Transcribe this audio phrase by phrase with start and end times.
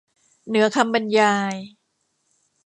[0.47, 1.55] เหนือคำบรรยาย